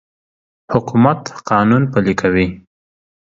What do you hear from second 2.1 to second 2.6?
کوي.